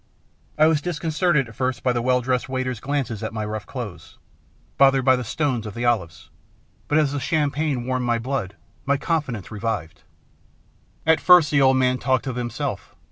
I 0.57 0.65
was 0.65 0.81
disconcerted 0.81 1.47
at 1.47 1.53
first 1.55 1.83
by 1.83 1.93
the 1.93 2.01
well 2.01 2.21
dressed 2.21 2.49
waiter's 2.49 2.79
glances 2.79 3.21
at 3.21 3.35
my 3.35 3.45
rough 3.45 3.67
clothes, 3.67 4.17
bothered 4.79 5.05
by 5.05 5.15
the 5.15 5.23
stones 5.23 5.67
of 5.67 5.75
the 5.75 5.85
olives, 5.85 6.31
but 6.87 6.97
as 6.97 7.11
the 7.11 7.19
champagne 7.19 7.85
warmed 7.85 8.07
my 8.07 8.17
blood, 8.17 8.55
my 8.83 8.97
confidence 8.97 9.51
revived. 9.51 10.01
At 11.05 11.21
first 11.21 11.51
the 11.51 11.61
old 11.61 11.77
man 11.77 11.99
talked 11.99 12.25
of 12.25 12.35
himself. 12.35 12.95